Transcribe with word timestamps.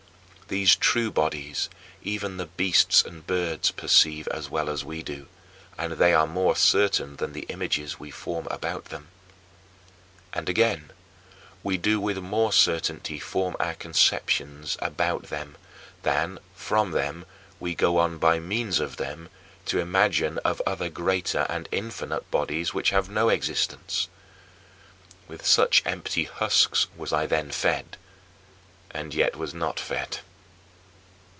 These 0.47 0.75
true 0.75 1.11
bodies 1.11 1.69
even 2.03 2.35
the 2.35 2.47
beasts 2.47 3.03
and 3.05 3.25
birds 3.25 3.71
perceive 3.71 4.27
as 4.27 4.49
well 4.49 4.69
as 4.69 4.83
we 4.83 5.01
do 5.01 5.29
and 5.77 5.93
they 5.93 6.13
are 6.13 6.27
more 6.27 6.57
certain 6.57 7.15
than 7.15 7.31
the 7.31 7.45
images 7.47 8.01
we 8.01 8.11
form 8.11 8.47
about 8.51 8.83
them. 8.91 9.07
And 10.33 10.49
again, 10.49 10.91
we 11.63 11.77
do 11.77 12.01
with 12.01 12.17
more 12.17 12.51
certainty 12.51 13.17
form 13.17 13.55
our 13.61 13.75
conceptions 13.75 14.75
about 14.81 15.29
them 15.29 15.55
than, 16.03 16.37
from 16.53 16.91
them, 16.91 17.25
we 17.61 17.73
go 17.73 17.97
on 17.97 18.17
by 18.17 18.39
means 18.41 18.81
of 18.81 18.97
them 18.97 19.29
to 19.67 19.79
imagine 19.79 20.37
of 20.39 20.61
other 20.67 20.89
greater 20.89 21.45
and 21.47 21.69
infinite 21.71 22.29
bodies 22.29 22.73
which 22.73 22.89
have 22.89 23.09
no 23.09 23.29
existence. 23.29 24.09
With 25.29 25.45
such 25.45 25.81
empty 25.85 26.25
husks 26.25 26.87
was 26.97 27.13
I 27.13 27.25
then 27.25 27.51
fed, 27.51 27.95
and 28.89 29.13
yet 29.15 29.37
was 29.37 29.53
not 29.53 29.79
fed. 29.79 30.19